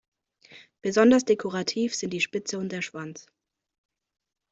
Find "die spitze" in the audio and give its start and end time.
2.11-2.57